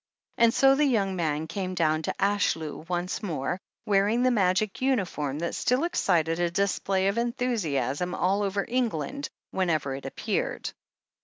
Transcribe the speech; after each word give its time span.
And 0.39 0.51
so 0.51 0.73
the 0.73 0.83
yoimg 0.91 1.13
man 1.13 1.45
came 1.45 1.75
down 1.75 2.01
to 2.01 2.15
Ashlew 2.19 2.89
once 2.89 3.21
more, 3.21 3.59
wearing 3.85 4.23
the* 4.23 4.31
magic 4.31 4.73
tmiform 4.73 5.37
that 5.41 5.53
still 5.53 5.83
excited 5.83 6.39
a 6.39 6.49
display 6.49 7.07
of 7.07 7.19
enthusiasm 7.19 8.15
all 8.15 8.41
over 8.41 8.65
England 8.67 9.29
whenever 9.51 9.93
it 9.93 10.07
appeared. 10.07 10.71